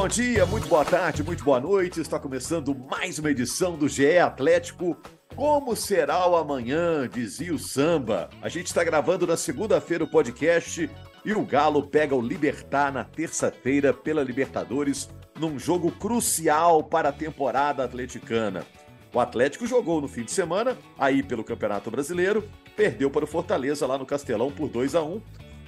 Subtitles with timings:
[0.00, 2.00] Bom dia, muito boa tarde, muito boa noite.
[2.00, 4.96] Está começando mais uma edição do GE Atlético.
[5.40, 7.08] Como será o amanhã?
[7.08, 8.28] Dizia o samba.
[8.42, 10.90] A gente está gravando na segunda-feira o podcast
[11.24, 17.12] e o Galo pega o Libertar na terça-feira pela Libertadores, num jogo crucial para a
[17.12, 18.66] temporada atleticana.
[19.14, 23.86] O Atlético jogou no fim de semana, aí pelo Campeonato Brasileiro, perdeu para o Fortaleza
[23.86, 25.22] lá no Castelão por 2 a 1.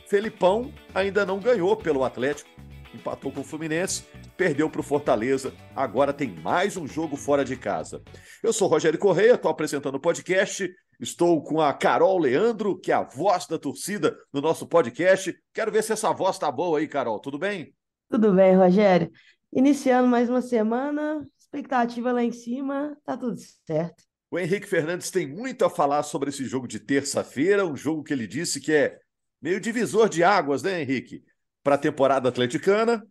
[0.07, 2.51] Felipão ainda não ganhou pelo Atlético
[2.95, 4.05] empatou com o Fluminense,
[4.43, 8.03] perdeu para o Fortaleza, agora tem mais um jogo fora de casa.
[8.43, 10.69] Eu sou Rogério Correia, estou apresentando o podcast,
[10.99, 15.33] estou com a Carol Leandro, que é a voz da torcida no nosso podcast.
[15.55, 17.73] Quero ver se essa voz tá boa aí, Carol, tudo bem?
[18.11, 19.13] Tudo bem, Rogério.
[19.53, 24.03] Iniciando mais uma semana, expectativa lá em cima, tá tudo certo.
[24.29, 28.13] O Henrique Fernandes tem muito a falar sobre esse jogo de terça-feira, um jogo que
[28.13, 28.99] ele disse que é
[29.41, 31.23] meio divisor de águas, né, Henrique?
[31.63, 33.07] para a temporada atleticana.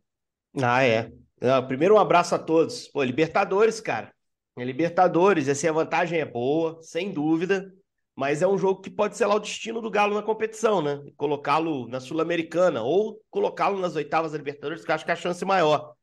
[0.62, 1.12] Ah, é.
[1.68, 2.88] Primeiro, um abraço a todos.
[2.88, 4.14] Pô, Libertadores, cara.
[4.58, 7.74] É Libertadores, assim, a vantagem é boa, sem dúvida,
[8.16, 11.02] mas é um jogo que pode ser lá o destino do Galo na competição, né?
[11.16, 15.18] Colocá-lo na Sul-Americana ou colocá-lo nas oitavas da Libertadores, que eu acho que é a
[15.18, 15.94] chance maior.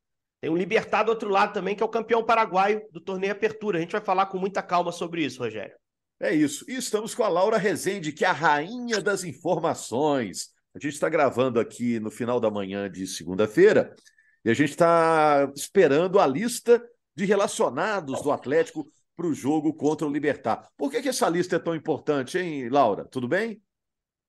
[0.41, 3.79] Tem um Libertad do outro lado também, que é o campeão paraguaio do torneio Apertura.
[3.79, 5.77] A gente vai falar com muita calma sobre isso, Rogério.
[6.21, 6.65] É isso.
[6.69, 10.49] E estamos com a Laura Rezende, que é a rainha das informações.
[10.75, 13.95] A gente está gravando aqui no final da manhã de segunda-feira
[14.51, 16.83] a gente está esperando a lista
[17.15, 20.69] de relacionados do Atlético para o jogo contra o Libertar.
[20.77, 23.05] Por que, que essa lista é tão importante, hein, Laura?
[23.05, 23.61] Tudo bem?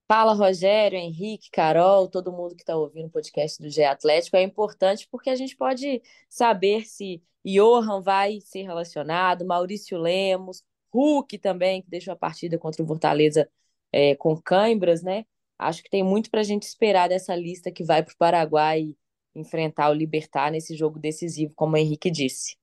[0.08, 4.36] Fala, Rogério, Henrique, Carol, todo mundo que está ouvindo o podcast do GE Atlético.
[4.36, 11.38] É importante porque a gente pode saber se Johan vai ser relacionado, Maurício Lemos, Hulk
[11.38, 13.48] também, que deixou a partida contra o Fortaleza
[13.92, 15.26] é, com cãibras, né?
[15.60, 18.95] Acho que tem muito para a gente esperar dessa lista que vai para o Paraguai
[19.36, 22.58] enfrentar o Libertar nesse jogo decisivo, como o Henrique disse.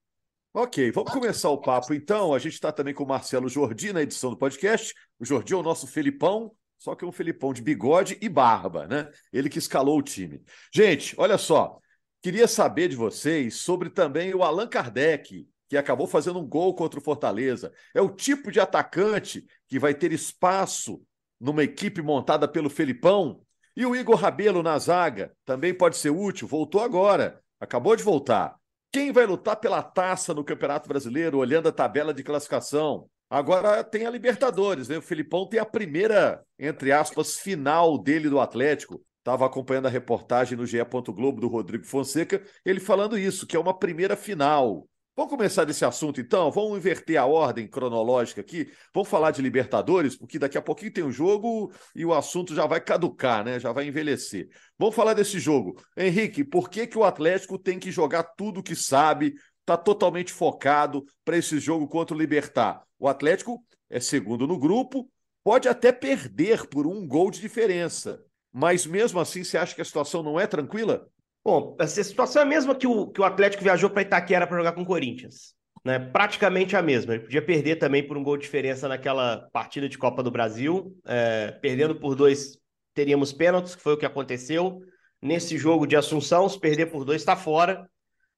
[0.53, 2.33] Ok, vamos começar o papo então.
[2.33, 4.95] A gente está também com o Marcelo Jordi na edição do podcast.
[5.19, 8.87] O Jordi é o nosso Felipão, só que é um Felipão de bigode e barba,
[8.87, 9.11] né?
[9.33, 10.43] Ele que escalou o time.
[10.73, 11.79] Gente, olha só,
[12.23, 16.99] queria saber de vocês sobre também o Allan Kardec, que acabou fazendo um gol contra
[16.99, 17.73] o Fortaleza.
[17.95, 21.03] É o tipo de atacante que vai ter espaço
[21.41, 23.43] numa equipe montada pelo Felipão.
[23.77, 28.57] E o Igor Rabelo na zaga também pode ser útil, voltou agora, acabou de voltar.
[28.91, 33.07] Quem vai lutar pela taça no Campeonato Brasileiro, olhando a tabela de classificação?
[33.29, 34.97] Agora tem a Libertadores, né?
[34.97, 39.03] O Felipão tem a primeira, entre aspas, final dele do Atlético.
[39.19, 40.79] Estava acompanhando a reportagem no GE.
[41.09, 44.89] Globo do Rodrigo Fonseca, ele falando isso, que é uma primeira final.
[45.17, 46.51] Vamos começar desse assunto então?
[46.51, 48.71] Vamos inverter a ordem cronológica aqui.
[48.93, 52.67] Vamos falar de Libertadores, porque daqui a pouquinho tem um jogo e o assunto já
[52.67, 53.59] vai caducar, né?
[53.59, 54.47] Já vai envelhecer.
[54.79, 55.83] Vamos falar desse jogo.
[55.97, 61.03] Henrique, por que, que o Atlético tem que jogar tudo que sabe, está totalmente focado
[61.25, 62.83] para esse jogo contra o Libertar?
[62.99, 65.11] O Atlético é segundo no grupo,
[65.43, 68.23] pode até perder por um gol de diferença.
[68.53, 71.09] Mas mesmo assim, você acha que a situação não é tranquila?
[71.47, 74.57] Bom, essa situação é a mesma que o, que o Atlético viajou para Itaquera para
[74.57, 75.55] jogar com o Corinthians.
[75.85, 75.97] Né?
[75.97, 77.15] Praticamente a mesma.
[77.15, 80.99] Ele podia perder também por um gol de diferença naquela partida de Copa do Brasil.
[81.07, 82.59] É, perdendo por dois,
[82.93, 84.81] teríamos pênaltis, que foi o que aconteceu.
[85.23, 87.89] Nesse jogo de Assunção, se perder por dois, está fora.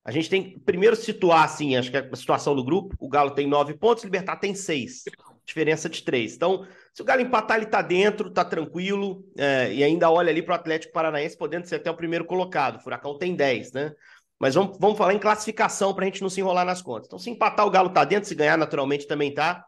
[0.04, 2.94] A gente tem que primeiro situar, assim, acho que a situação do grupo.
[3.00, 5.04] O Galo tem nove pontos, o Libertar tem seis.
[5.46, 6.34] Diferença de três.
[6.34, 6.66] Então,
[6.98, 10.50] se o Galo empatar, ele tá dentro, tá tranquilo, é, e ainda olha ali para
[10.50, 12.74] o Atlético Paranaense, podendo ser até o primeiro colocado.
[12.74, 13.92] O Furacão tem 10, né?
[14.36, 17.06] Mas vamos, vamos falar em classificação para a gente não se enrolar nas contas.
[17.06, 19.64] Então, se empatar, o Galo tá dentro, se ganhar, naturalmente também tá.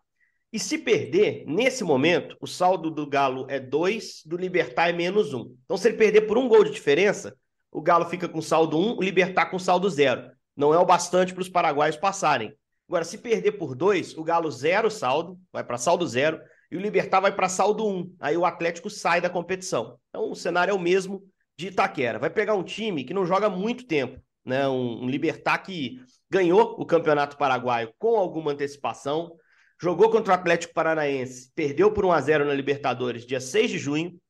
[0.53, 5.33] E se perder, nesse momento, o saldo do Galo é 2, do Libertar é menos
[5.33, 5.39] 1.
[5.39, 5.57] Um.
[5.65, 7.37] Então, se ele perder por um gol de diferença,
[7.71, 10.33] o Galo fica com saldo 1, um, o Libertar com saldo 0.
[10.57, 12.53] Não é o bastante para os paraguaios passarem.
[12.89, 16.81] Agora, se perder por 2, o Galo zero saldo, vai para saldo 0, e o
[16.81, 18.15] Libertar vai para saldo 1.
[18.21, 19.99] Aí o Atlético sai da competição.
[20.09, 21.23] Então o cenário é o mesmo
[21.59, 22.19] de Itaquera.
[22.19, 24.69] Vai pegar um time que não joga muito tempo, né?
[24.69, 26.01] Um, um Libertar que
[26.31, 29.33] ganhou o Campeonato Paraguaio com alguma antecipação,
[29.81, 33.79] jogou contra o Atlético Paranaense, perdeu por 1 a 0 na Libertadores dia 6 de
[33.79, 34.21] junho,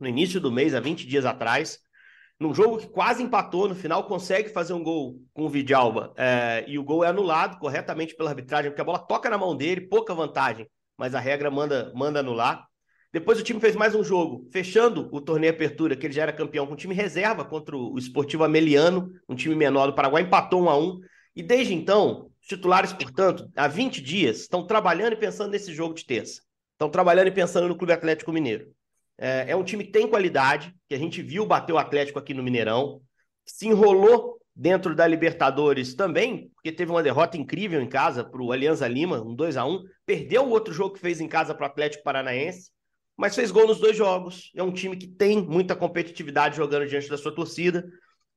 [0.00, 1.78] no início do mês, há 20 dias atrás.
[2.38, 6.64] Num jogo que quase empatou, no final consegue fazer um gol com o Vidalba é,
[6.68, 9.82] e o gol é anulado corretamente pela arbitragem, porque a bola toca na mão dele,
[9.82, 12.66] pouca vantagem mas a regra manda, manda anular.
[13.12, 16.32] Depois o time fez mais um jogo, fechando o torneio Apertura, que ele já era
[16.32, 20.68] campeão com time reserva contra o Esportivo Ameliano, um time menor do Paraguai, empatou um
[20.68, 21.00] a um.
[21.34, 25.94] E desde então, os titulares, portanto, há 20 dias, estão trabalhando e pensando nesse jogo
[25.94, 26.42] de terça.
[26.72, 28.70] Estão trabalhando e pensando no Clube Atlético Mineiro.
[29.18, 32.34] É, é um time que tem qualidade, que a gente viu bater o Atlético aqui
[32.34, 33.00] no Mineirão,
[33.46, 38.50] se enrolou dentro da Libertadores também, porque teve uma derrota incrível em casa para o
[38.50, 41.64] Alianza Lima, um 2 a 1 perdeu o outro jogo que fez em casa para
[41.64, 42.70] o Atlético Paranaense,
[43.14, 44.50] mas fez gol nos dois jogos.
[44.56, 47.86] É um time que tem muita competitividade jogando diante da sua torcida,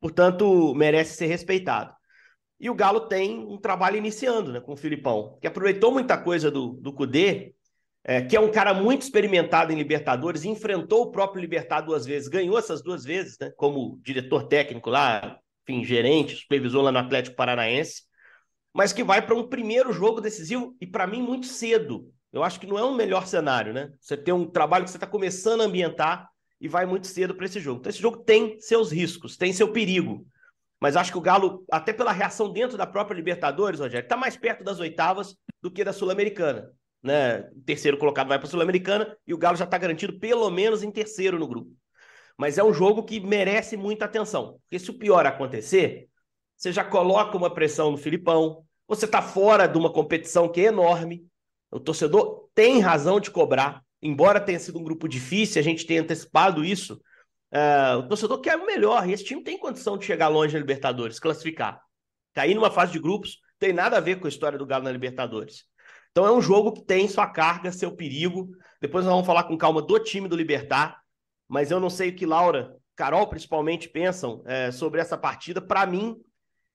[0.02, 1.94] portanto, merece ser respeitado.
[2.60, 6.52] E o Galo tem um trabalho iniciando né, com o Filipão, que aproveitou muita coisa
[6.52, 7.54] do, do Cudê,
[8.04, 12.28] é, que é um cara muito experimentado em Libertadores, enfrentou o próprio Libertad duas vezes,
[12.28, 15.40] ganhou essas duas vezes, né, como diretor técnico lá,
[15.70, 18.04] enfim, gerente, supervisor lá no Atlético Paranaense,
[18.74, 22.12] mas que vai para um primeiro jogo decisivo e, para mim, muito cedo.
[22.34, 23.92] Eu acho que não é um melhor cenário, né?
[24.00, 26.28] Você tem um trabalho que você está começando a ambientar
[26.60, 27.80] e vai muito cedo para esse jogo.
[27.80, 30.26] Então, esse jogo tem seus riscos, tem seu perigo.
[30.80, 34.38] Mas acho que o Galo, até pela reação dentro da própria Libertadores, Rogério, está mais
[34.38, 36.70] perto das oitavas do que da Sul-Americana.
[37.02, 37.42] Né?
[37.56, 40.84] O terceiro colocado vai para a Sul-Americana e o Galo já está garantido pelo menos
[40.84, 41.72] em terceiro no grupo.
[42.40, 44.62] Mas é um jogo que merece muita atenção.
[44.62, 46.08] Porque se o pior acontecer,
[46.56, 50.66] você já coloca uma pressão no Filipão, você está fora de uma competição que é
[50.66, 51.28] enorme,
[51.70, 56.02] o torcedor tem razão de cobrar, embora tenha sido um grupo difícil, a gente tenha
[56.02, 57.02] antecipado isso.
[57.52, 60.60] Uh, o torcedor quer o melhor, e esse time tem condição de chegar longe na
[60.62, 61.82] Libertadores, classificar.
[62.34, 64.92] Cair numa fase de grupos tem nada a ver com a história do Galo na
[64.94, 65.66] Libertadores.
[66.12, 68.50] Então é um jogo que tem sua carga, seu perigo.
[68.80, 71.02] Depois nós vamos falar com calma do time do Libertar,
[71.50, 75.60] mas eu não sei o que Laura, Carol principalmente pensam é, sobre essa partida.
[75.60, 76.16] Para mim,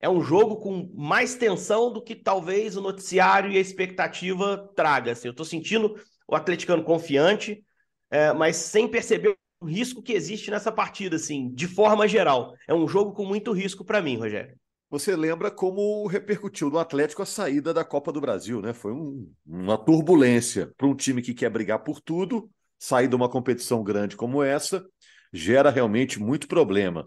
[0.00, 5.12] é um jogo com mais tensão do que talvez o noticiário e a expectativa traga.
[5.12, 5.94] Assim, eu estou sentindo
[6.26, 7.64] o atleticano confiante,
[8.10, 12.54] é, mas sem perceber o risco que existe nessa partida, assim, de forma geral.
[12.68, 14.56] É um jogo com muito risco para mim, Rogério.
[14.90, 18.72] Você lembra como repercutiu no Atlético a saída da Copa do Brasil, né?
[18.72, 22.48] Foi um, uma turbulência para um time que quer brigar por tudo,
[22.78, 24.84] sair de uma competição grande como essa,
[25.32, 27.04] gera realmente muito problema.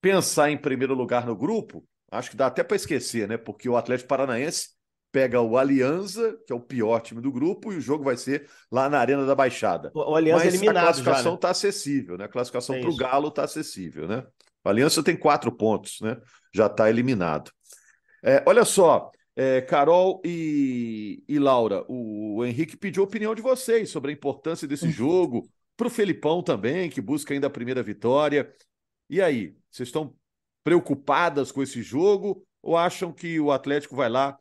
[0.00, 3.36] Pensar em primeiro lugar no grupo acho que dá até para esquecer, né?
[3.36, 4.70] Porque o Atlético Paranaense
[5.10, 8.48] pega o Alianza, que é o pior time do grupo, e o jogo vai ser
[8.70, 9.90] lá na Arena da Baixada.
[9.94, 11.52] O, Alianza Mas eliminado a classificação está né?
[11.52, 12.24] acessível, né?
[12.24, 14.24] A classificação para o Galo está acessível, né?
[14.64, 16.16] O Aliança tem quatro pontos, né?
[16.54, 17.50] Já está eliminado.
[18.22, 23.40] É, olha só, é, Carol e, e Laura, o, o Henrique pediu a opinião de
[23.40, 27.80] vocês sobre a importância desse jogo, para o Felipão também, que busca ainda a primeira
[27.80, 28.52] vitória.
[29.08, 30.12] E aí, vocês estão
[30.64, 34.36] preocupadas com esse jogo ou acham que o Atlético vai lá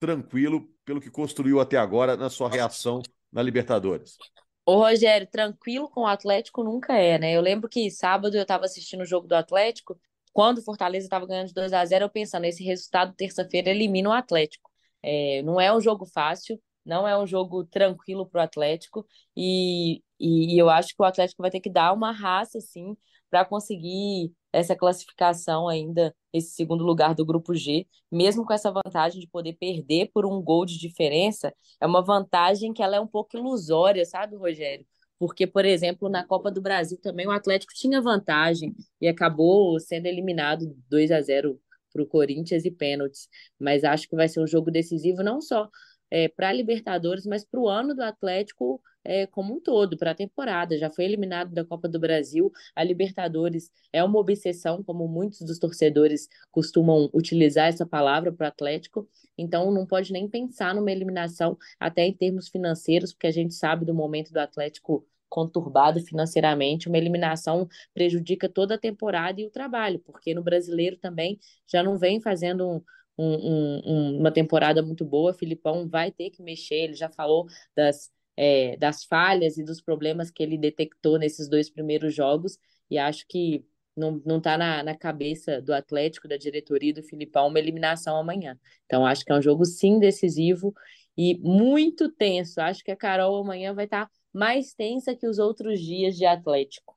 [0.00, 4.18] tranquilo pelo que construiu até agora na sua reação na Libertadores?
[4.66, 7.32] Ô, Rogério, tranquilo com o Atlético nunca é, né?
[7.36, 9.96] Eu lembro que sábado eu estava assistindo o jogo do Atlético,
[10.32, 14.10] quando o Fortaleza estava ganhando de 2 a 0 eu pensando, esse resultado terça-feira elimina
[14.10, 14.70] o Atlético.
[15.02, 19.06] É, não é um jogo fácil, não é um jogo tranquilo para o Atlético,
[19.36, 22.96] e, e, e eu acho que o Atlético vai ter que dar uma raça, assim,
[23.30, 29.20] para conseguir essa classificação ainda, esse segundo lugar do grupo G, mesmo com essa vantagem
[29.20, 33.06] de poder perder por um gol de diferença, é uma vantagem que ela é um
[33.06, 34.84] pouco ilusória, sabe, Rogério?
[35.20, 40.06] Porque, por exemplo, na Copa do Brasil também o Atlético tinha vantagem e acabou sendo
[40.06, 41.60] eliminado 2 a 0
[41.92, 43.28] para o Corinthians e pênaltis.
[43.58, 45.68] Mas acho que vai ser um jogo decisivo não só
[46.10, 50.12] é, para a Libertadores, mas para o ano do Atlético é, como um todo, para
[50.12, 50.78] a temporada.
[50.78, 52.50] Já foi eliminado da Copa do Brasil.
[52.74, 58.48] A Libertadores é uma obsessão, como muitos dos torcedores costumam utilizar essa palavra para o
[58.48, 59.08] Atlético.
[59.36, 63.84] Então, não pode nem pensar numa eliminação, até em termos financeiros, porque a gente sabe
[63.84, 70.00] do momento do Atlético conturbado financeiramente, uma eliminação prejudica toda a temporada e o trabalho,
[70.00, 72.84] porque no brasileiro também já não vem fazendo
[73.16, 75.32] um, um, um, uma temporada muito boa.
[75.32, 77.46] Filipão vai ter que mexer, ele já falou
[77.76, 82.58] das, é, das falhas e dos problemas que ele detectou nesses dois primeiros jogos,
[82.90, 83.64] e acho que
[83.96, 88.58] não, não tá na, na cabeça do Atlético, da diretoria do Filipão, uma eliminação amanhã.
[88.86, 90.74] Então, acho que é um jogo sim decisivo
[91.16, 92.60] e muito tenso.
[92.60, 96.24] Acho que a Carol amanhã vai estar tá mais tensa que os outros dias de
[96.24, 96.96] Atlético.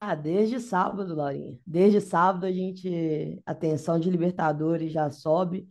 [0.00, 1.58] Ah, desde sábado, Laurinha.
[1.66, 5.68] Desde sábado a gente, a tensão de Libertadores já sobe.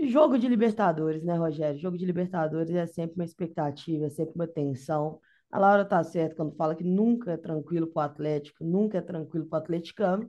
[0.00, 1.78] Jogo de Libertadores, né, Rogério?
[1.78, 5.20] Jogo de Libertadores é sempre uma expectativa, é sempre uma tensão.
[5.50, 9.00] A Laura tá certa quando fala que nunca é tranquilo para o Atlético, nunca é
[9.00, 10.28] tranquilo para o atleticano,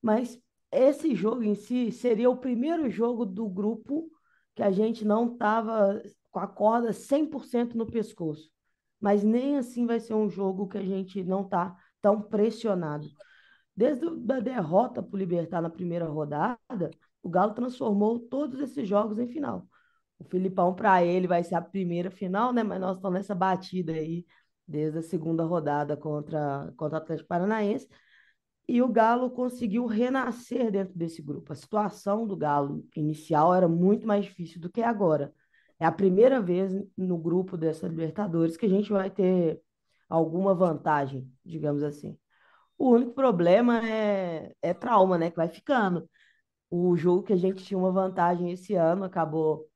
[0.00, 0.38] mas
[0.70, 4.10] esse jogo em si seria o primeiro jogo do grupo
[4.54, 8.51] que a gente não estava com a corda 100% no pescoço.
[9.02, 13.08] Mas nem assim vai ser um jogo que a gente não está tão pressionado.
[13.76, 16.90] Desde a derrota para o Libertar na primeira rodada,
[17.20, 19.66] o Galo transformou todos esses jogos em final.
[20.20, 22.62] O Filipão, para ele, vai ser a primeira final, né?
[22.62, 24.24] Mas nós estamos nessa batida aí
[24.68, 27.88] desde a segunda rodada contra, contra o Atlético Paranaense.
[28.68, 31.52] E o Galo conseguiu renascer dentro desse grupo.
[31.52, 35.34] A situação do Galo inicial era muito mais difícil do que agora.
[35.82, 39.60] É a primeira vez no grupo dessa Libertadores que a gente vai ter
[40.08, 42.16] alguma vantagem, digamos assim.
[42.78, 45.28] O único problema é, é trauma, né?
[45.28, 46.08] Que vai ficando.
[46.70, 49.68] O jogo que a gente tinha uma vantagem esse ano acabou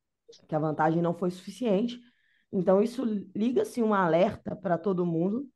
[0.48, 2.00] que a vantagem não foi suficiente.
[2.52, 5.48] Então, isso liga-se um alerta para todo mundo.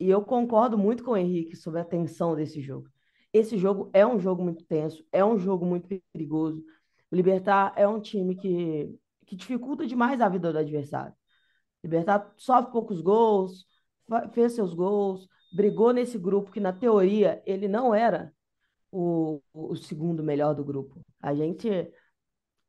[0.00, 2.90] E eu concordo muito com o Henrique sobre a tensão desse jogo.
[3.32, 6.64] Esse jogo é um jogo muito tenso, é um jogo muito perigoso.
[7.08, 8.92] O Libertar é um time que,
[9.26, 11.14] que dificulta demais a vida do adversário.
[11.82, 13.66] Libertar sofre poucos gols,
[14.32, 18.32] fez seus gols, brigou nesse grupo que, na teoria, ele não era
[18.90, 21.00] o, o segundo melhor do grupo.
[21.20, 21.68] A gente,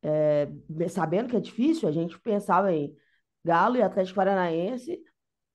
[0.02, 0.48] é,
[0.88, 2.94] sabendo que é difícil, a gente pensava em
[3.44, 5.02] Galo e Atlético Paranaense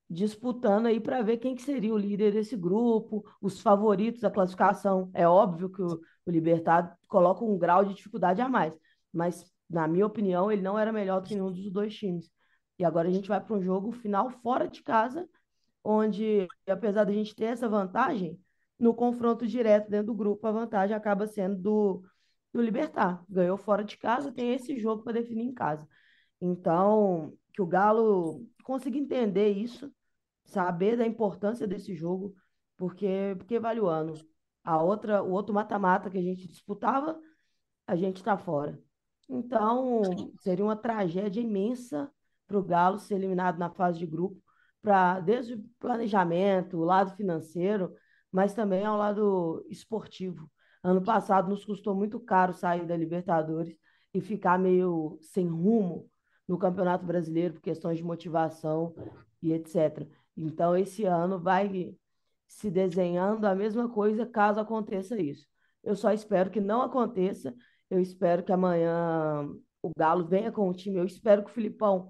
[0.10, 5.10] disputando aí para ver quem que seria o líder desse grupo, os favoritos da classificação.
[5.14, 8.78] É óbvio que o, o Libertad coloca um grau de dificuldade a mais,
[9.12, 12.30] mas na minha opinião ele não era melhor do que nenhum dos dois times.
[12.80, 15.28] E agora a gente vai para um jogo final fora de casa,
[15.84, 18.40] onde apesar da gente ter essa vantagem,
[18.80, 22.04] no confronto direto dentro do grupo a vantagem acaba sendo do
[22.54, 23.24] do Libertar.
[23.28, 25.88] Ganhou fora de casa, tem esse jogo para definir em casa.
[26.40, 29.92] Então, que o Galo consiga entender isso,
[30.46, 32.36] saber da importância desse jogo,
[32.78, 34.14] porque, porque vale o ano.
[34.64, 37.20] A outra, o outro mata-mata que a gente disputava,
[37.88, 38.80] a gente está fora.
[39.36, 40.02] Então,
[40.42, 42.12] seria uma tragédia imensa
[42.48, 44.40] para o Galo ser eliminado na fase de grupo,
[44.80, 47.96] para desde o planejamento, o lado financeiro,
[48.32, 50.48] mas também ao lado esportivo.
[50.84, 53.76] Ano passado nos custou muito caro sair da Libertadores
[54.14, 56.08] e ficar meio sem rumo
[56.48, 58.94] no Campeonato Brasileiro por questões de motivação
[59.42, 60.08] e etc.
[60.38, 61.96] Então, esse ano vai
[62.46, 65.48] se desenhando a mesma coisa caso aconteça isso.
[65.84, 67.54] Eu só espero que não aconteça.
[67.94, 69.48] Eu espero que amanhã
[69.84, 70.98] o Galo venha com o time.
[70.98, 72.10] Eu espero que o Filipão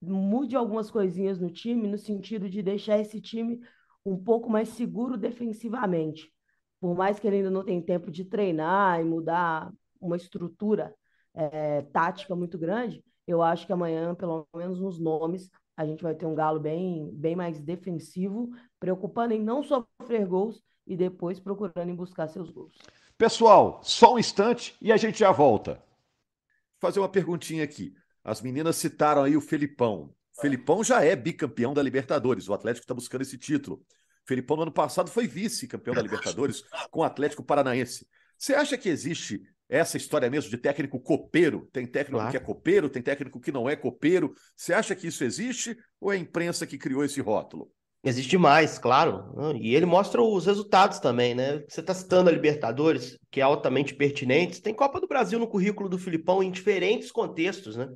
[0.00, 3.60] mude algumas coisinhas no time, no sentido de deixar esse time
[4.06, 6.32] um pouco mais seguro defensivamente.
[6.80, 10.94] Por mais que ele ainda não tenha tempo de treinar e mudar uma estrutura
[11.34, 16.14] é, tática muito grande, eu acho que amanhã, pelo menos nos nomes, a gente vai
[16.14, 18.48] ter um Galo bem, bem mais defensivo,
[18.80, 22.78] preocupando em não sofrer gols e depois procurando em buscar seus gols.
[23.22, 25.74] Pessoal, só um instante e a gente já volta.
[25.74, 27.94] Vou fazer uma perguntinha aqui.
[28.24, 30.12] As meninas citaram aí o Felipão.
[30.36, 32.48] O Felipão já é bicampeão da Libertadores.
[32.48, 33.76] O Atlético está buscando esse título.
[33.76, 38.08] O Felipão, no ano passado, foi vice-campeão da Libertadores com o Atlético Paranaense.
[38.36, 41.70] Você acha que existe essa história mesmo de técnico copeiro.
[41.72, 42.32] Tem técnico claro.
[42.32, 44.34] que é copeiro, tem técnico que não é copeiro.
[44.56, 47.72] Você acha que isso existe ou é a imprensa que criou esse rótulo?
[48.04, 49.32] Existe mais, claro.
[49.60, 51.62] E ele mostra os resultados também, né?
[51.68, 54.60] Você está citando a Libertadores, que é altamente pertinente.
[54.60, 57.88] Tem Copa do Brasil no currículo do Filipão em diferentes contextos, né?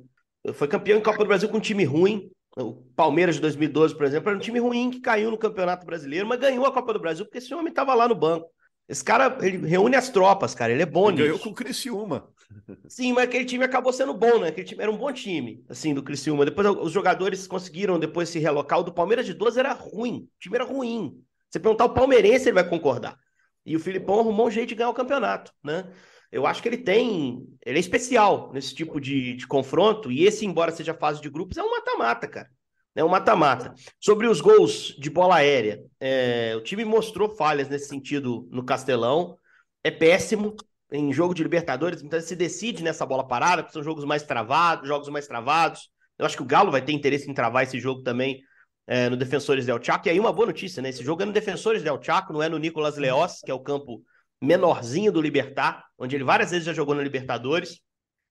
[0.53, 2.31] Foi campeão em Copa do Brasil com um time ruim.
[2.55, 6.25] O Palmeiras de 2012, por exemplo, era um time ruim que caiu no Campeonato Brasileiro,
[6.25, 8.49] mas ganhou a Copa do Brasil porque esse homem estava lá no banco.
[8.87, 10.71] Esse cara, ele reúne as tropas, cara.
[10.71, 11.25] Ele é bom ele nisso.
[11.25, 12.29] Ganhou com o Criciúma.
[12.87, 14.47] Sim, mas aquele time acabou sendo bom, né?
[14.47, 16.45] Aquele time era um bom time, assim, do Criciúma.
[16.45, 18.79] Depois os jogadores conseguiram depois se relocar.
[18.79, 20.29] O do Palmeiras de 12 era ruim.
[20.35, 21.21] O time era ruim.
[21.49, 23.17] Você perguntar o palmeirense, ele vai concordar.
[23.65, 25.89] E o Filipão arrumou um jeito de ganhar o campeonato, né?
[26.31, 27.45] Eu acho que ele tem.
[27.65, 30.11] Ele é especial nesse tipo de, de confronto.
[30.11, 32.49] E esse, embora seja fase de grupos, é um mata-mata, cara
[32.97, 33.75] é um mata-mata.
[33.99, 39.37] Sobre os gols de bola aérea, é, o time mostrou falhas nesse sentido no Castelão.
[39.83, 40.55] É péssimo
[40.91, 44.87] em jogo de Libertadores, então se decide nessa bola parada, que são jogos mais travados,
[44.87, 45.91] jogos mais travados.
[46.17, 48.41] Eu acho que o Galo vai ter interesse em travar esse jogo também
[48.87, 50.07] é, no Defensores del Chaco.
[50.07, 50.89] E aí uma boa notícia, né?
[50.89, 53.59] Esse jogo é no Defensores del Chaco, não é no Nicolas Leós, que é o
[53.59, 54.01] campo
[54.41, 57.79] menorzinho do Libertar, onde ele várias vezes já jogou no Libertadores.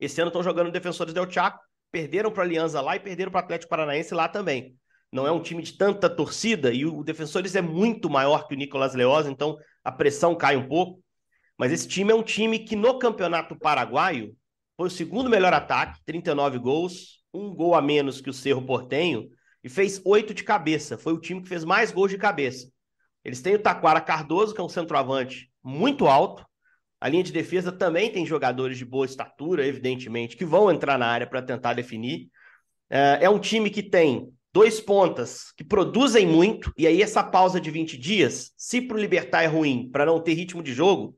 [0.01, 3.31] Esse ano estão jogando no Defensores del Chaco perderam para a Aliança lá e perderam
[3.31, 4.77] para o Atlético Paranaense lá também.
[5.13, 8.57] Não é um time de tanta torcida e o Defensores é muito maior que o
[8.57, 11.03] Nicolas Leoz, então a pressão cai um pouco.
[11.59, 14.37] Mas esse time é um time que no Campeonato Paraguaio
[14.77, 19.31] foi o segundo melhor ataque, 39 gols, um gol a menos que o Cerro Portenho
[19.65, 20.99] e fez oito de cabeça.
[20.99, 22.71] Foi o time que fez mais gols de cabeça.
[23.25, 26.47] Eles têm o Taquara Cardoso, que é um centroavante muito alto,
[27.07, 31.07] a linha de defesa também tem jogadores de boa estatura, evidentemente, que vão entrar na
[31.07, 32.29] área para tentar definir.
[32.91, 37.61] É, é um time que tem dois pontas que produzem muito, e aí essa pausa
[37.61, 41.17] de 20 dias, se para o Libertar é ruim, para não ter ritmo de jogo,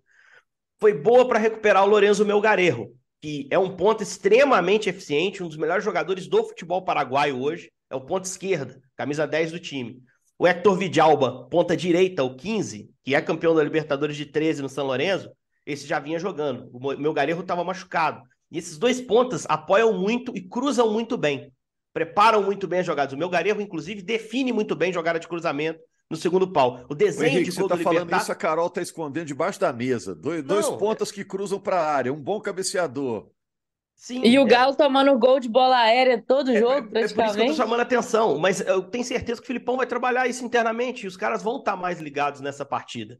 [0.78, 2.92] foi boa para recuperar o Lorenzo Melgarejo,
[3.22, 7.96] que é um ponto extremamente eficiente, um dos melhores jogadores do futebol paraguaio hoje, é
[7.96, 10.02] o ponto esquerda, camisa 10 do time.
[10.38, 14.68] O Hector Vidalba, ponta direita, o 15, que é campeão da Libertadores de 13 no
[14.68, 15.30] São Lourenço,
[15.68, 16.70] esse já vinha jogando.
[16.72, 18.22] O meu Garejo estava machucado.
[18.50, 21.52] E esses dois pontas apoiam muito e cruzam muito bem.
[21.92, 23.12] Preparam muito bem as jogadas.
[23.12, 25.78] O meu Garejo, inclusive, define muito bem jogada de cruzamento
[26.10, 26.86] no segundo pau.
[26.88, 28.22] O desenho Henrique, de gol você tá falando Libertar...
[28.22, 30.14] isso, a Carol tá escondendo debaixo da mesa.
[30.14, 33.28] Dois, dois pontas que cruzam para a área, um bom cabeceador.
[33.94, 34.46] Sim, e o é...
[34.46, 37.12] Galo tomando gol de bola aérea todo é, jogo, praticamente.
[37.12, 39.46] É por isso que eu tô chamando a atenção, mas eu tenho certeza que o
[39.46, 43.18] Filipão vai trabalhar isso internamente e os caras vão estar tá mais ligados nessa partida.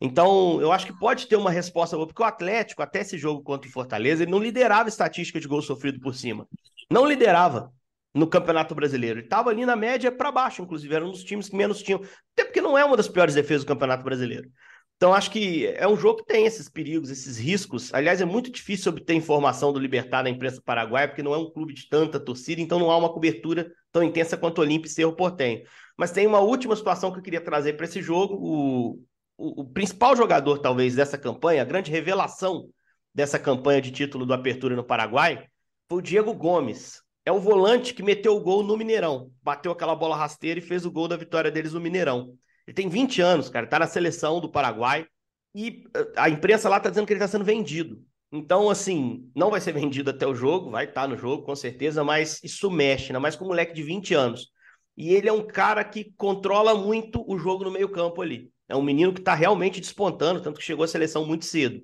[0.00, 3.42] Então, eu acho que pode ter uma resposta boa, porque o Atlético, até esse jogo
[3.42, 6.46] contra o Fortaleza, ele não liderava estatística de gol sofrido por cima.
[6.90, 7.72] Não liderava
[8.14, 9.18] no Campeonato Brasileiro.
[9.18, 12.00] Ele estava ali na média para baixo, inclusive, era um dos times que menos tinham.
[12.32, 14.48] Até porque não é uma das piores defesas do Campeonato Brasileiro.
[14.96, 17.94] Então, acho que é um jogo que tem esses perigos, esses riscos.
[17.94, 21.48] Aliás, é muito difícil obter informação do Libertar na imprensa paraguaia, porque não é um
[21.50, 24.90] clube de tanta torcida, então não há uma cobertura tão intensa quanto o Olímpio e
[24.90, 25.62] Cerro Portenho.
[25.96, 28.34] Mas tem uma última situação que eu queria trazer para esse jogo.
[28.40, 29.00] O,
[29.38, 32.68] o, o, principal jogador, talvez, dessa campanha, a grande revelação
[33.14, 35.46] dessa campanha de título do Apertura no Paraguai,
[35.88, 37.00] foi o Diego Gomes.
[37.24, 39.30] É o volante que meteu o gol no Mineirão.
[39.42, 42.34] Bateu aquela bola rasteira e fez o gol da vitória deles no Mineirão.
[42.66, 45.06] Ele tem 20 anos, cara, tá na seleção do Paraguai
[45.54, 48.02] e eh, a imprensa lá tá dizendo que ele tá sendo vendido.
[48.30, 51.56] Então, assim, não vai ser vendido até o jogo, vai estar tá no jogo, com
[51.56, 54.50] certeza, mas isso mexe, ainda mais com um moleque de 20 anos.
[54.96, 58.50] E ele é um cara que controla muito o jogo no meio-campo ali.
[58.68, 61.82] É um menino que está realmente despontando, tanto que chegou à seleção muito cedo.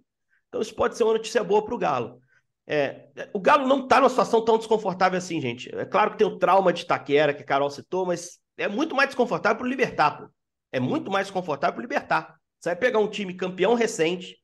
[0.49, 2.19] Então, isso pode ser uma notícia boa para o Galo.
[2.67, 5.75] É, o Galo não está numa situação tão desconfortável assim, gente.
[5.75, 8.95] É claro que tem o trauma de Itaquera, que a Carol citou, mas é muito
[8.95, 10.29] mais desconfortável para o Libertar, pô
[10.75, 12.35] é muito mais confortável para libertar.
[12.59, 14.37] Você vai pegar um time campeão recente,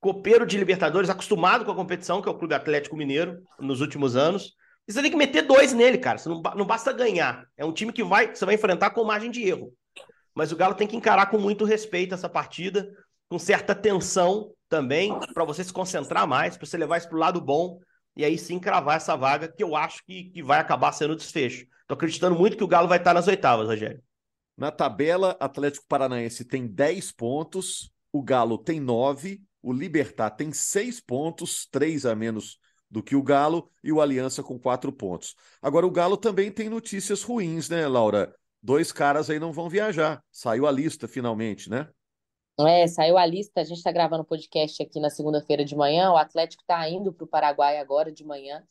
[0.00, 4.16] copeiro de Libertadores, acostumado com a competição, que é o Clube Atlético Mineiro, nos últimos
[4.16, 4.54] anos.
[4.88, 6.16] E você tem que meter dois nele, cara.
[6.16, 7.44] Você não, não basta ganhar.
[7.54, 9.74] É um time que vai, você vai enfrentar com margem de erro.
[10.34, 12.90] Mas o Galo tem que encarar com muito respeito essa partida,
[13.28, 17.20] com certa tensão também, para você se concentrar mais, para você levar isso para o
[17.20, 17.78] lado bom
[18.16, 21.66] e aí sim cravar essa vaga, que eu acho que, que vai acabar sendo desfecho.
[21.80, 24.02] Estou acreditando muito que o Galo vai estar nas oitavas, Rogério.
[24.56, 31.00] Na tabela, Atlético Paranaense tem 10 pontos, o Galo tem 9, o Libertar tem 6
[31.00, 35.34] pontos, 3 a menos do que o Galo, e o Aliança com 4 pontos.
[35.60, 38.32] Agora, o Galo também tem notícias ruins, né, Laura?
[38.64, 40.24] Dois caras aí não vão viajar.
[40.32, 41.86] Saiu a lista finalmente, né?
[42.58, 43.60] É, saiu a lista.
[43.60, 46.10] A gente está gravando podcast aqui na segunda-feira de manhã.
[46.10, 48.66] O Atlético está indo para o Paraguai agora de manhã.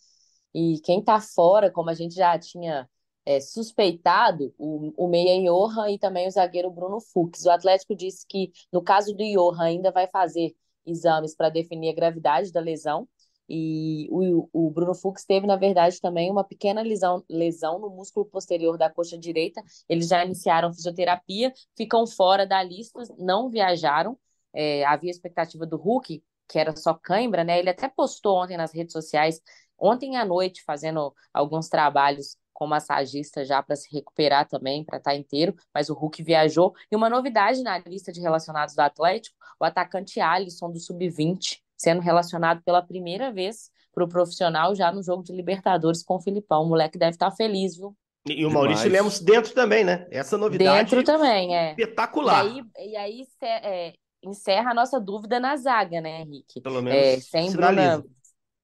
[0.51, 2.89] E quem está fora, como a gente já tinha
[3.23, 7.45] é, suspeitado o, o meia Johan e também o zagueiro Bruno Fux.
[7.45, 10.55] O Atlético disse que, no caso do Johan, ainda vai fazer
[10.87, 13.07] exames para definir a gravidade da lesão.
[13.47, 18.25] E o, o Bruno Fux teve, na verdade, também uma pequena lesão, lesão no músculo
[18.25, 19.61] posterior da coxa direita.
[19.87, 24.17] Eles já iniciaram fisioterapia, ficam fora da lista, não viajaram.
[24.53, 27.59] É, havia expectativa do Hulk, que era só cãibra, né?
[27.59, 29.41] Ele até postou ontem nas redes sociais,
[29.77, 35.11] ontem à noite, fazendo alguns trabalhos com massagista já para se recuperar também, para estar
[35.11, 36.73] tá inteiro, mas o Hulk viajou.
[36.91, 42.01] E uma novidade na lista de relacionados do Atlético, o atacante Alisson do Sub-20, sendo
[42.01, 46.63] relacionado pela primeira vez para o profissional já no jogo de Libertadores com o Filipão.
[46.63, 47.95] O moleque deve estar tá feliz, viu?
[48.25, 50.07] E o Maurício Lemos dentro também, né?
[50.09, 51.71] Essa novidade dentro também, é.
[51.71, 52.45] espetacular.
[52.45, 56.61] E aí, e aí é, encerra a nossa dúvida na zaga, né, Henrique?
[56.61, 58.03] Pelo menos é, sem Bruna...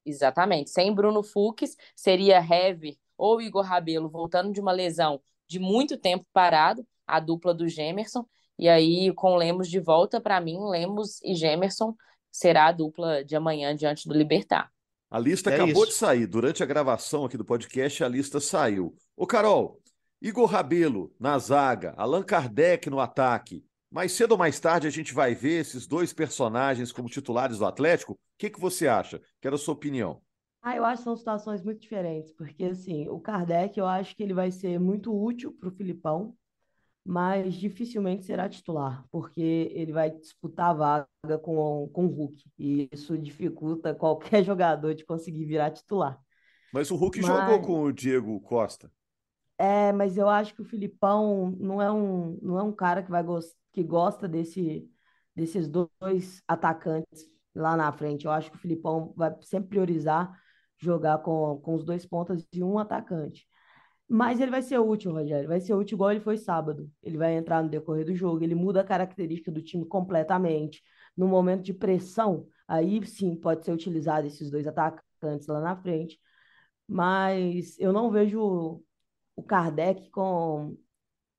[0.05, 0.69] Exatamente.
[0.69, 6.25] Sem Bruno Fux, seria Heavy ou Igor Rabelo voltando de uma lesão de muito tempo
[6.31, 8.25] parado, a dupla do Gemerson.
[8.57, 11.95] E aí, com Lemos de volta, para mim, Lemos e Gemerson
[12.31, 14.71] será a dupla de amanhã diante do Libertar.
[15.09, 15.93] A lista é acabou isso.
[15.93, 16.27] de sair.
[16.27, 18.95] Durante a gravação aqui do podcast, a lista saiu.
[19.17, 19.81] Ô, Carol,
[20.21, 23.65] Igor Rabelo na zaga, Allan Kardec no ataque.
[23.91, 27.65] Mais cedo ou mais tarde a gente vai ver esses dois personagens como titulares do
[27.65, 28.13] Atlético.
[28.13, 29.19] O que, que você acha?
[29.41, 30.21] Quero a sua opinião.
[30.61, 34.21] Ah, eu acho que são situações muito diferentes, porque assim, o Kardec eu acho que
[34.21, 36.35] ele vai ser muito útil para o Filipão,
[37.09, 39.41] mas dificilmente será titular, porque
[39.73, 45.03] ele vai disputar a vaga com, com o Hulk, e isso dificulta qualquer jogador de
[45.03, 46.21] conseguir virar titular.
[46.71, 47.27] Mas o Hulk mas...
[47.27, 48.91] jogou com o Diego Costa.
[49.57, 53.09] É, mas eu acho que o Filipão não é um, não é um cara que,
[53.09, 53.39] vai go
[53.73, 54.87] que gosta desse,
[55.35, 58.25] desses dois atacantes lá na frente.
[58.25, 60.31] Eu acho que o Filipão vai sempre priorizar
[60.77, 63.47] jogar com, com os dois pontas e um atacante.
[64.09, 65.47] Mas ele vai ser útil, Rogério.
[65.47, 66.89] Vai ser útil igual ele foi sábado.
[67.03, 70.83] Ele vai entrar no decorrer do jogo, ele muda a característica do time completamente.
[71.15, 76.19] No momento de pressão, aí sim pode ser utilizado esses dois atacantes lá na frente.
[76.87, 78.83] Mas eu não vejo
[79.35, 80.75] o Kardec com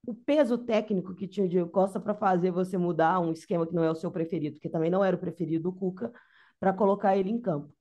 [0.07, 3.75] o peso técnico que tinha o Diego Costa para fazer você mudar um esquema que
[3.75, 6.11] não é o seu preferido, que também não era o preferido do Cuca,
[6.59, 7.73] para colocar ele em campo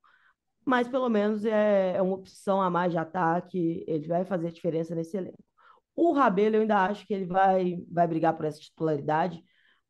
[0.64, 4.94] mas pelo menos é, é uma opção a mais de ataque, ele vai fazer diferença
[4.94, 5.42] nesse elenco.
[5.96, 9.42] O Rabelo, eu ainda acho que ele vai, vai brigar por essa titularidade.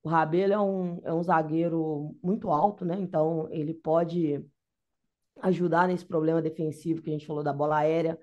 [0.03, 2.97] O Rabelo é um, é um zagueiro muito alto, né?
[2.99, 4.45] Então ele pode
[5.43, 8.19] ajudar nesse problema defensivo que a gente falou da bola aérea.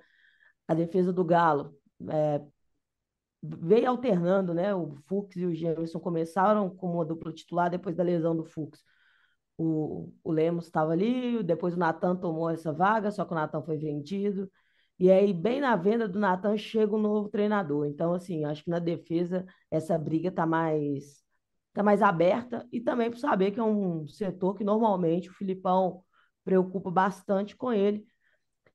[0.68, 1.76] A defesa do Galo
[2.10, 2.42] é,
[3.42, 4.74] veio alternando, né?
[4.74, 8.84] O Fux e o Jameson começaram como uma dupla titular depois da lesão do Fux
[9.58, 13.62] o, o Lemos estava ali, depois o Natan tomou essa vaga, só que o Natan
[13.64, 14.50] foi vendido.
[15.00, 17.86] E aí, bem na venda do Natan, chega um novo treinador.
[17.88, 21.24] Então, assim, acho que na defesa essa briga está mais,
[21.74, 26.04] tá mais aberta e também por saber que é um setor que normalmente o Filipão
[26.44, 28.06] preocupa bastante com ele.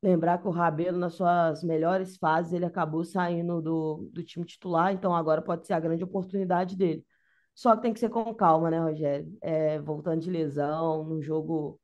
[0.02, 4.92] Lembrar que o Rabelo, nas suas melhores fases, ele acabou saindo do, do time titular,
[4.92, 7.04] então agora pode ser a grande oportunidade dele.
[7.54, 9.36] Só que tem que ser com calma, né, Rogério?
[9.40, 11.80] É, voltando de lesão, num jogo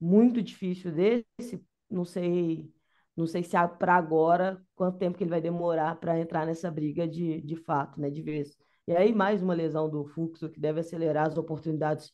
[0.00, 2.70] muito difícil desse, não sei,
[3.16, 7.06] não sei se para agora quanto tempo que ele vai demorar para entrar nessa briga
[7.06, 8.56] de, de fato, né, de vez.
[8.86, 12.12] E aí mais uma lesão do Fluxo que deve acelerar as oportunidades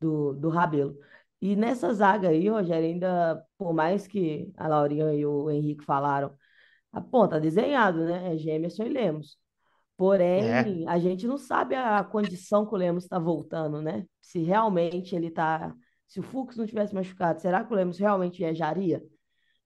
[0.00, 0.96] do, do Rabelo.
[1.40, 6.36] E nessa zaga aí, Rogério, ainda por mais que a Laurinha e o Henrique falaram,
[6.92, 8.34] a ponta tá desenhado, né?
[8.34, 9.38] É Gemerson e Lemos.
[10.00, 10.88] Porém, é.
[10.88, 14.06] a gente não sabe a condição que o Lemos está voltando, né?
[14.18, 15.76] Se realmente ele está.
[16.06, 19.04] Se o Fux não tivesse machucado, será que o Lemos realmente viajaria?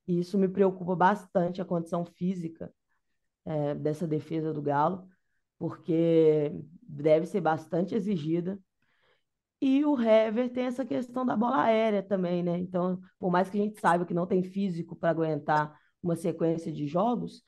[0.09, 2.69] E isso me preocupa bastante, a condição física
[3.45, 5.07] é, dessa defesa do Galo,
[5.57, 6.51] porque
[6.83, 8.59] deve ser bastante exigida.
[9.61, 12.59] E o Hever tem essa questão da bola aérea também, né?
[12.59, 16.73] Então, por mais que a gente saiba que não tem físico para aguentar uma sequência
[16.73, 17.45] de jogos,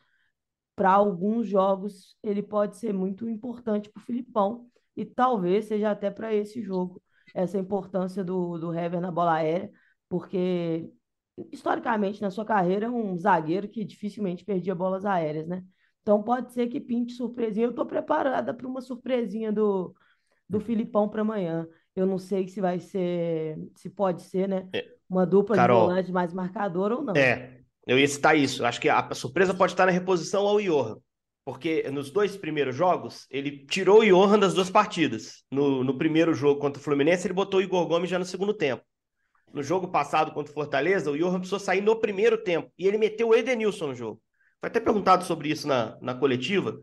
[0.76, 6.10] para alguns jogos ele pode ser muito importante para o Filipão e talvez seja até
[6.10, 7.02] para esse jogo
[7.34, 9.70] essa importância do, do Hever na bola aérea,
[10.08, 10.88] porque
[11.52, 15.62] historicamente na sua carreira é um zagueiro que dificilmente perdia bolas aéreas, né?
[16.02, 17.66] Então pode ser que pinte surpresinha.
[17.66, 19.94] Eu estou preparada para uma surpresinha do,
[20.48, 21.66] do Filipão para amanhã.
[21.94, 24.68] Eu não sei se vai ser, se pode ser, né?
[24.72, 24.86] É.
[25.08, 27.14] Uma dupla Carol, de volante mais marcadora ou não.
[27.14, 28.64] É, eu ia citar isso.
[28.64, 30.98] Acho que a surpresa pode estar na reposição ao Johan.
[31.44, 35.44] Porque nos dois primeiros jogos, ele tirou o Johan das duas partidas.
[35.48, 38.52] No, no primeiro jogo contra o Fluminense, ele botou o Igor Gomes já no segundo
[38.52, 38.82] tempo.
[39.54, 42.68] No jogo passado contra o Fortaleza, o Johan precisou sair no primeiro tempo.
[42.76, 44.20] E ele meteu o Edenilson no jogo.
[44.60, 46.76] Foi até perguntado sobre isso na, na coletiva.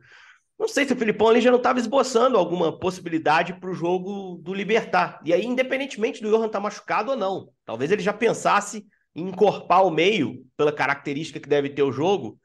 [0.58, 4.40] Não sei se o Filipão ali já não estava esboçando alguma possibilidade para o jogo
[4.42, 5.20] do Libertar.
[5.26, 8.86] E aí, independentemente do Johan estar tá machucado ou não, talvez ele já pensasse
[9.16, 12.40] encorpar o meio, pela característica que deve ter o jogo,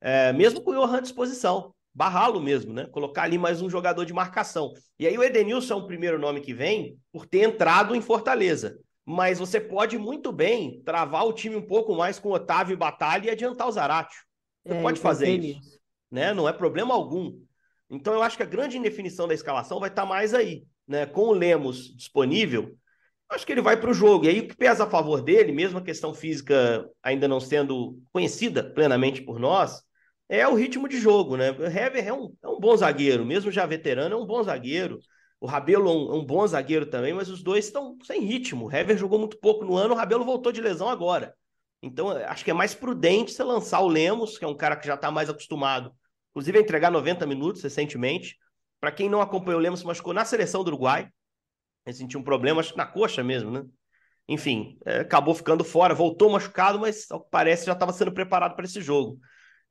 [0.00, 1.74] é, mesmo com o Johan à disposição.
[1.94, 2.86] Barrá-lo mesmo, né?
[2.86, 4.72] Colocar ali mais um jogador de marcação.
[4.98, 8.76] E aí o Edenilson é o primeiro nome que vem por ter entrado em Fortaleza.
[9.06, 13.26] Mas você pode muito bem travar o time um pouco mais com Otávio e Batalha
[13.26, 14.22] e adiantar o Zaratio.
[14.64, 15.60] Você é, pode fazer isso.
[15.60, 15.78] isso.
[16.10, 16.32] Né?
[16.32, 17.38] Não é problema algum.
[17.90, 20.64] Então eu acho que a grande indefinição da escalação vai estar mais aí.
[20.88, 21.06] Né?
[21.06, 22.74] Com o Lemos disponível,
[23.34, 24.24] acho que ele vai para o jogo.
[24.24, 28.00] E aí o que pesa a favor dele, mesmo a questão física ainda não sendo
[28.12, 29.82] conhecida plenamente por nós,
[30.28, 31.50] é o ritmo de jogo, né?
[31.52, 34.98] O Hever é um, é um bom zagueiro, mesmo já veterano, é um bom zagueiro.
[35.40, 38.66] O Rabelo é um, é um bom zagueiro também, mas os dois estão sem ritmo.
[38.66, 41.34] O Hever jogou muito pouco no ano, o Rabelo voltou de lesão agora.
[41.82, 44.86] Então, acho que é mais prudente você lançar o Lemos, que é um cara que
[44.86, 45.92] já está mais acostumado,
[46.30, 48.38] inclusive a entregar 90 minutos recentemente.
[48.80, 51.08] Para quem não acompanhou o Lemos, machucou na seleção do Uruguai,
[51.86, 53.64] ele sentiu um problema, acho na coxa mesmo, né?
[54.28, 58.56] Enfim, é, acabou ficando fora, voltou machucado, mas ao que parece já estava sendo preparado
[58.56, 59.18] para esse jogo.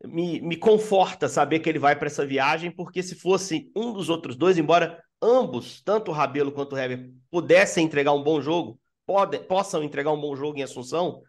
[0.05, 4.09] Me, me conforta saber que ele vai para essa viagem, porque se fosse um dos
[4.09, 8.79] outros dois, embora ambos, tanto o Rabelo quanto o Heber, pudessem entregar um bom jogo,
[9.05, 11.21] pode, possam entregar um bom jogo em Assunção,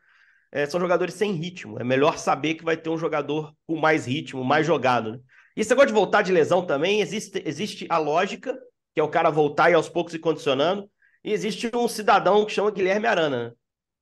[0.52, 1.80] é, são jogadores sem ritmo.
[1.80, 5.12] É melhor saber que vai ter um jogador com mais ritmo, mais jogado.
[5.12, 5.18] Né?
[5.56, 8.56] E esse negócio de voltar de lesão também, existe, existe a lógica
[8.94, 10.88] que é o cara voltar e aos poucos se condicionando.
[11.22, 13.52] E existe um cidadão que chama Guilherme Arana, né?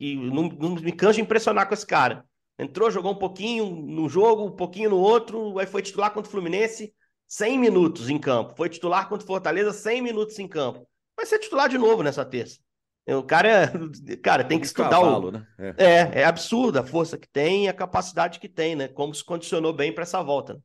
[0.03, 2.25] e não, não me canso de impressionar com esse cara.
[2.59, 6.31] Entrou, jogou um pouquinho no jogo, um pouquinho no outro, aí foi titular contra o
[6.33, 6.93] Fluminense,
[7.29, 8.55] 100 minutos em campo.
[8.57, 10.85] Foi titular contra o Fortaleza, 100 minutos em campo.
[11.17, 12.59] Vai ser titular de novo nessa terça.
[13.07, 13.67] O cara, é,
[14.23, 15.31] cara tem que estudar cavalo, o...
[15.31, 15.47] né?
[15.57, 15.85] É.
[15.85, 18.89] é, é absurda a força que tem e a capacidade que tem, né?
[18.89, 20.61] Como se condicionou bem para essa volta.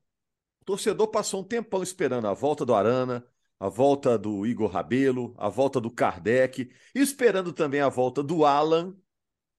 [0.65, 3.23] torcedor passou um tempão esperando a volta do Arana,
[3.59, 8.95] a volta do Igor Rabelo, a volta do Kardec, esperando também a volta do Alan.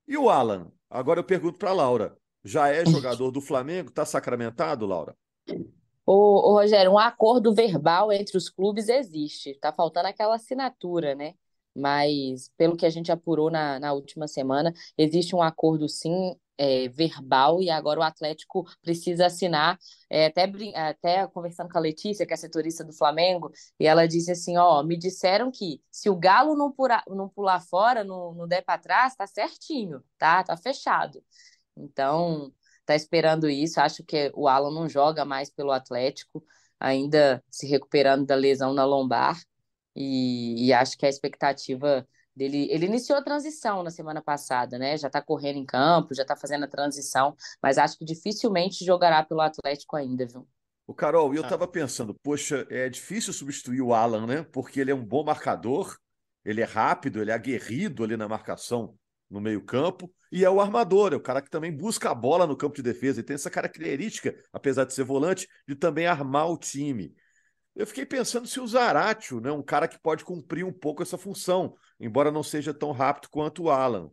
[0.06, 0.70] E o Alan?
[0.88, 2.16] Agora eu pergunto para Laura.
[2.44, 3.90] Já é jogador do Flamengo?
[3.90, 5.16] Está sacramentado, Laura?
[6.06, 9.54] Ô, ô, Rogério, um acordo verbal entre os clubes existe.
[9.60, 11.34] Tá faltando aquela assinatura, né?
[11.76, 16.88] Mas, pelo que a gente apurou na, na última semana, existe um acordo sim é,
[16.88, 19.78] verbal e agora o Atlético precisa assinar.
[20.10, 24.32] É, até, até conversando com a Letícia, que é setorista do Flamengo, e ela disse
[24.32, 28.48] assim: Ó, me disseram que se o Galo não, pura, não pular fora, não, não
[28.48, 30.42] der para trás, tá certinho, tá?
[30.42, 31.22] Tá fechado.
[31.76, 32.52] Então,
[32.84, 33.80] tá esperando isso.
[33.80, 36.44] Acho que o Alan não joga mais pelo Atlético,
[36.80, 39.40] ainda se recuperando da lesão na lombar.
[39.94, 42.06] E, e acho que a expectativa
[42.38, 42.68] dele.
[42.70, 44.96] Ele iniciou a transição na semana passada, né?
[44.96, 49.22] Já tá correndo em campo, já tá fazendo a transição, mas acho que dificilmente jogará
[49.22, 50.48] pelo Atlético ainda, viu?
[50.86, 54.46] O Carol, eu estava pensando, poxa, é difícil substituir o Alan, né?
[54.50, 55.98] Porque ele é um bom marcador,
[56.42, 58.94] ele é rápido, ele é aguerrido ali na marcação
[59.28, 62.56] no meio-campo, e é o armador, é o cara que também busca a bola no
[62.56, 66.56] campo de defesa e tem essa característica, apesar de ser volante, de também armar o
[66.56, 67.14] time.
[67.78, 71.16] Eu fiquei pensando se o Zaratio, né, um cara que pode cumprir um pouco essa
[71.16, 74.10] função, embora não seja tão rápido quanto o Alan.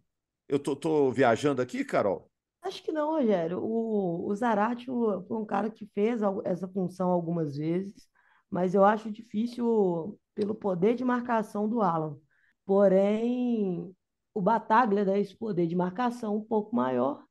[0.47, 2.30] Eu tô, tô viajando aqui, Carol?
[2.62, 3.58] Acho que não, Rogério.
[3.60, 8.08] O, o Zaratio foi um cara que fez essa função algumas vezes,
[8.51, 12.19] mas eu acho difícil pelo poder de marcação do Alan.
[12.67, 13.91] Porém,
[14.32, 17.24] o Bataglia dá esse poder de marcação um pouco maior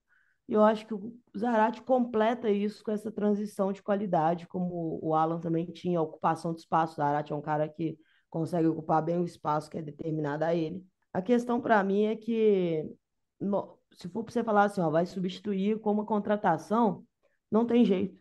[0.49, 5.15] e eu acho que o Zarate completa isso com essa transição de qualidade, como o
[5.15, 6.95] Alan também tinha, a ocupação de espaço.
[6.95, 10.55] O Zarate é um cara que consegue ocupar bem o espaço que é determinado a
[10.55, 10.85] ele.
[11.13, 12.85] A questão para mim é que,
[13.93, 17.05] se for para você falar assim, ó, vai substituir como uma contratação,
[17.51, 18.21] não tem jeito.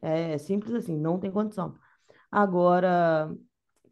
[0.00, 1.76] É simples assim, não tem condição.
[2.30, 3.32] Agora,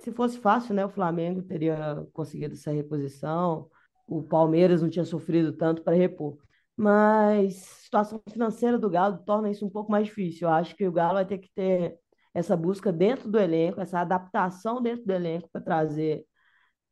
[0.00, 3.68] se fosse fácil, né, o Flamengo teria conseguido essa reposição,
[4.08, 6.36] o Palmeiras não tinha sofrido tanto para repor
[6.80, 10.48] mas a situação financeira do Galo torna isso um pouco mais difícil.
[10.48, 11.98] Eu acho que o Galo vai ter que ter
[12.32, 16.24] essa busca dentro do elenco, essa adaptação dentro do elenco para trazer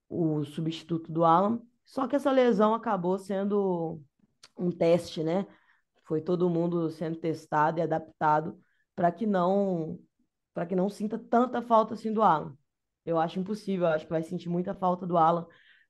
[0.07, 1.62] o substituto do Alan.
[1.87, 4.03] Só que essa lesão acabou sendo
[4.59, 5.46] um teste, né?
[6.05, 8.61] Foi todo mundo sendo testado e adaptado
[8.94, 9.98] para que não
[10.53, 12.55] para que não sinta tanta falta assim do Alan.
[13.07, 15.46] Eu acho impossível, eu acho que vai sentir muita falta do Alan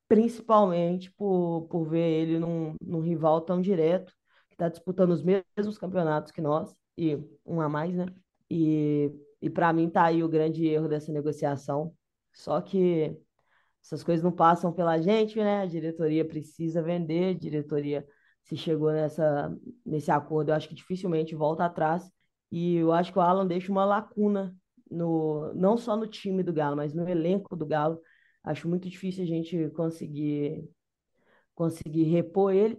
[0.09, 4.13] principalmente por, por ver ele num, num rival tão direto,
[4.49, 8.07] que está disputando os mesmos campeonatos que nós, e um a mais, né?
[8.51, 11.95] E, e para mim tá aí o grande erro dessa negociação.
[12.33, 13.17] Só que
[13.83, 15.63] essas coisas não passam pela gente, né?
[15.63, 18.07] A diretoria precisa vender, a diretoria
[18.43, 22.11] se chegou nessa, nesse acordo, eu acho que dificilmente volta atrás.
[22.51, 24.57] E eu acho que o Alan deixa uma lacuna
[24.91, 28.01] no, não só no time do Galo, mas no elenco do Galo,
[28.45, 30.69] Acho muito difícil a gente conseguir
[31.59, 32.79] conseguir repor ele.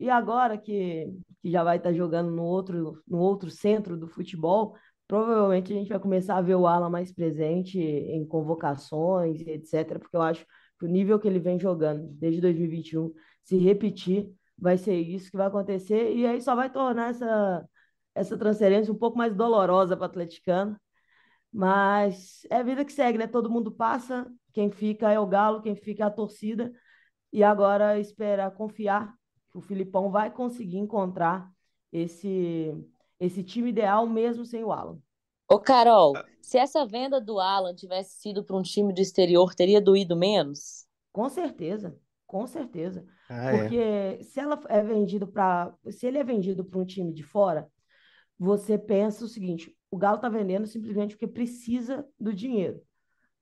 [0.00, 4.76] E agora que, que já vai estar jogando no outro, no outro centro do futebol,
[5.06, 9.98] provavelmente a gente vai começar a ver o Alan mais presente em convocações, etc.
[9.98, 10.44] Porque eu acho
[10.78, 13.12] que o nível que ele vem jogando desde 2021,
[13.44, 16.12] se repetir, vai ser isso que vai acontecer.
[16.14, 17.68] E aí só vai tornar essa,
[18.14, 20.76] essa transferência um pouco mais dolorosa para o atleticano.
[21.52, 23.26] Mas é a vida que segue, né?
[23.26, 26.72] Todo mundo passa, quem fica é o Galo, quem fica é a torcida.
[27.32, 29.14] E agora espera confiar
[29.50, 31.50] que o Filipão vai conseguir encontrar
[31.92, 32.72] esse,
[33.18, 34.98] esse time ideal mesmo sem o Alan.
[35.48, 39.80] Ô, Carol, se essa venda do Alan tivesse sido para um time do exterior, teria
[39.80, 40.86] doído menos?
[41.12, 43.06] Com certeza, com certeza.
[43.28, 43.58] Ah, é?
[43.58, 44.22] Porque é.
[44.22, 47.70] se ela é vendido para, se ele é vendido para um time de fora,
[48.38, 52.80] você pensa o seguinte: o Galo está vendendo simplesmente porque precisa do dinheiro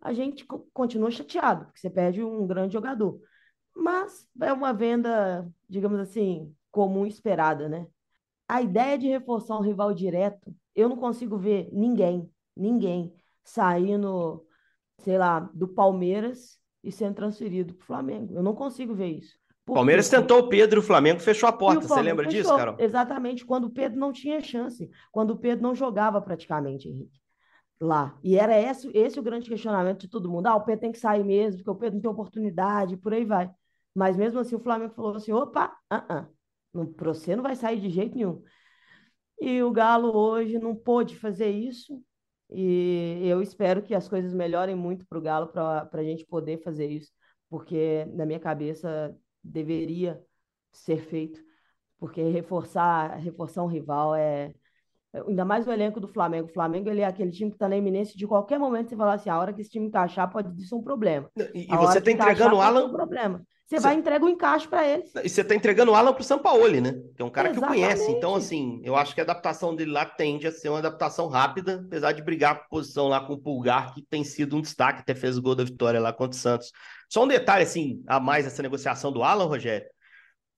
[0.04, 3.18] a gente continua chateado, porque você perde um grande jogador.
[3.74, 7.86] Mas é uma venda, digamos assim, comum esperada, né?
[8.46, 14.46] A ideia de reforçar um rival direto, eu não consigo ver ninguém, ninguém saindo,
[14.98, 18.34] sei lá, do Palmeiras e sendo transferido para o Flamengo.
[18.34, 19.38] Eu não consigo ver isso.
[19.66, 21.88] O Palmeiras tentou o Pedro, o Flamengo fechou a porta.
[21.88, 22.76] Você lembra fechou, disso, Carol?
[22.78, 27.24] Exatamente, quando o Pedro não tinha chance, quando o Pedro não jogava praticamente, Henrique
[27.80, 28.18] lá.
[28.22, 30.46] E era esse, esse o grande questionamento de todo mundo.
[30.46, 33.24] Ah, o Pedro tem que sair mesmo, porque o Pedro não tem oportunidade, por aí
[33.24, 33.50] vai.
[33.94, 37.90] Mas mesmo assim o Flamengo falou assim: opa, uh -uh, você não vai sair de
[37.90, 38.42] jeito nenhum.
[39.40, 42.02] E o Galo hoje não pôde fazer isso.
[42.50, 46.62] E eu espero que as coisas melhorem muito para o Galo para a gente poder
[46.62, 47.10] fazer isso,
[47.48, 50.20] porque na minha cabeça deveria
[50.72, 51.40] ser feito,
[51.98, 54.52] porque reforçar, reforçar um rival é,
[55.12, 56.48] ainda mais o elenco do Flamengo.
[56.48, 59.14] O Flamengo ele é aquele time que está na iminência de qualquer momento você falar
[59.14, 61.30] assim, a hora que esse time encaixar pode ser um problema.
[61.54, 62.86] E, e você está entregando o Alan.
[62.86, 63.46] Um problema.
[63.66, 65.10] Você, vai entregar o um encaixe para eles.
[65.24, 66.92] E você está entregando o Alan para o Sampaoli, né?
[67.16, 67.78] Que é um cara Exatamente.
[67.78, 68.12] que o conhece.
[68.12, 71.82] Então, assim, eu acho que a adaptação dele lá tende a ser uma adaptação rápida,
[71.86, 75.14] apesar de brigar por posição lá com o Pulgar, que tem sido um destaque, até
[75.14, 76.72] fez o gol da vitória lá contra o Santos.
[77.08, 79.86] Só um detalhe, assim, a mais essa negociação do Alan, Rogério.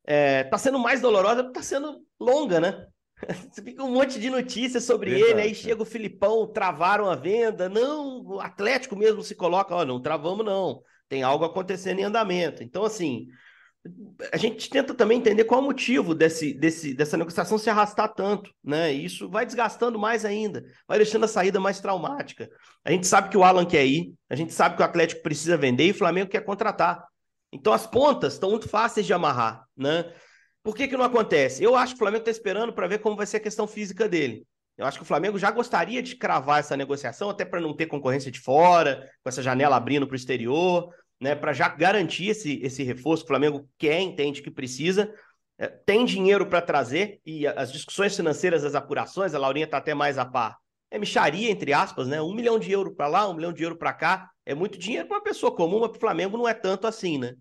[0.05, 2.87] É, tá sendo mais dolorosa porque tá sendo longa, né?
[3.51, 7.15] Você fica um monte de notícias sobre Verdade, ele, aí chega o Filipão, travaram a
[7.15, 7.69] venda.
[7.69, 12.63] Não, o Atlético mesmo se coloca, ó, não travamos não tem algo acontecendo em andamento.
[12.63, 13.29] Então, assim,
[14.33, 18.13] a gente tenta também entender qual é o motivo desse, desse, dessa negociação se arrastar
[18.15, 18.93] tanto, né?
[18.93, 22.49] E isso vai desgastando mais ainda, vai deixando a saída mais traumática.
[22.85, 25.57] A gente sabe que o Alan quer ir, a gente sabe que o Atlético precisa
[25.57, 27.05] vender e o Flamengo quer contratar.
[27.53, 30.13] Então as pontas estão muito fáceis de amarrar, né?
[30.63, 31.63] Por que, que não acontece?
[31.63, 34.09] Eu acho que o Flamengo está esperando para ver como vai ser a questão física
[34.09, 34.45] dele.
[34.77, 37.87] Eu acho que o Flamengo já gostaria de cravar essa negociação, até para não ter
[37.87, 42.61] concorrência de fora, com essa janela abrindo para o exterior, né, para já garantir esse,
[42.63, 45.13] esse reforço que o Flamengo quer, entende que precisa.
[45.59, 49.95] É, tem dinheiro para trazer, e as discussões financeiras das apurações, a Laurinha está até
[49.95, 50.59] mais a par.
[50.91, 52.21] É micharia, entre aspas, né?
[52.21, 54.31] Um milhão de euro para lá, um milhão de euro para cá.
[54.45, 57.19] É muito dinheiro para uma pessoa comum, mas para o Flamengo não é tanto assim,
[57.19, 57.35] né?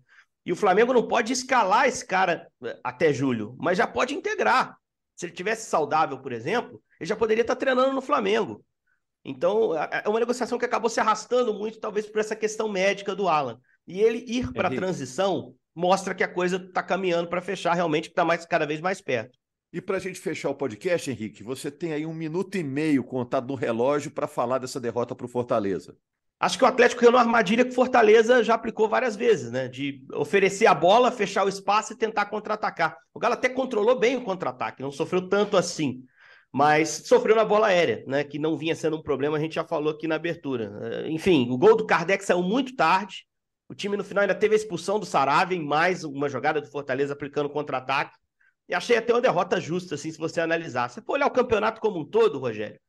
[0.44, 4.76] E o Flamengo não pode escalar esse cara é, até julho, mas já pode integrar.
[5.14, 8.64] Se ele tivesse saudável, por exemplo, ele já poderia estar treinando no Flamengo.
[9.24, 13.28] Então, é uma negociação que acabou se arrastando muito, talvez por essa questão médica do
[13.28, 13.58] Alan.
[13.86, 18.04] E ele ir para a transição mostra que a coisa está caminhando para fechar realmente,
[18.04, 19.36] que está mais, cada vez mais perto.
[19.72, 23.02] E para a gente fechar o podcast, Henrique, você tem aí um minuto e meio
[23.02, 25.96] contado no relógio para falar dessa derrota para o Fortaleza.
[26.38, 29.68] Acho que o Atlético caiu numa armadilha que o Fortaleza já aplicou várias vezes, né?
[29.68, 32.96] De oferecer a bola, fechar o espaço e tentar contra-atacar.
[33.12, 36.04] O Galo até controlou bem o contra-ataque, não sofreu tanto assim
[36.52, 38.24] mas sofreu na bola aérea, né?
[38.24, 40.72] Que não vinha sendo um problema, a gente já falou aqui na abertura.
[40.82, 43.26] Eh, enfim, o gol do Kardec saiu muito tarde.
[43.68, 46.70] O time no final ainda teve a expulsão do Saravia em mais uma jogada do
[46.70, 48.16] Fortaleza aplicando contra-ataque.
[48.68, 50.88] E achei até uma derrota justa, assim, se você analisar.
[50.88, 52.80] Se for olhar o campeonato como um todo, Rogério,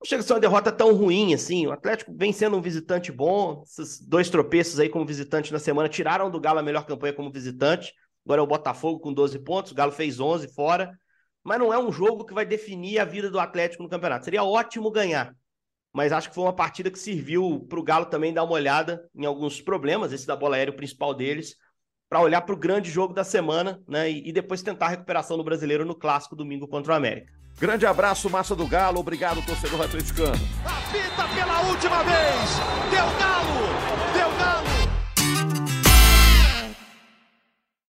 [0.00, 1.66] não chega a ser uma derrota tão ruim assim.
[1.66, 3.62] O Atlético vem sendo um visitante bom.
[3.62, 7.32] Esses dois tropeços aí como visitante na semana tiraram do Galo a melhor campanha como
[7.32, 7.94] visitante.
[8.24, 9.72] Agora é o Botafogo com 12 pontos.
[9.72, 10.92] O Galo fez 11 fora
[11.46, 14.24] mas não é um jogo que vai definir a vida do Atlético no campeonato.
[14.24, 15.32] Seria ótimo ganhar,
[15.94, 19.08] mas acho que foi uma partida que serviu para o Galo também dar uma olhada
[19.14, 21.54] em alguns problemas, esse da bola aérea, o principal deles,
[22.10, 25.36] para olhar para o grande jogo da semana né, e, e depois tentar a recuperação
[25.36, 27.32] do brasileiro no clássico domingo contra o América.
[27.60, 28.98] Grande abraço, Massa do Galo.
[28.98, 30.34] Obrigado, torcedor atleticano.
[30.64, 32.90] Apita pela última vez.
[32.90, 33.75] Deu Galo.